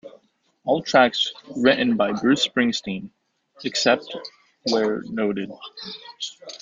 [0.65, 3.11] All tracks written by Bruce Springsteen,
[3.63, 4.07] except
[4.63, 5.51] where noted.